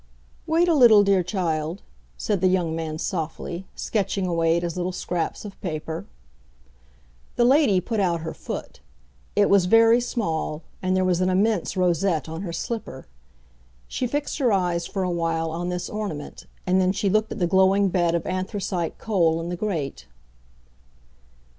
[0.47, 1.83] "Wait a little, dear child,"
[2.17, 6.07] said the young man softly, sketching away at his little scraps of paper.
[7.35, 8.79] The lady put out her foot;
[9.35, 13.05] it was very small, and there was an immense rosette on her slipper.
[13.87, 17.37] She fixed her eyes for a while on this ornament, and then she looked at
[17.37, 20.07] the glowing bed of anthracite coal in the grate.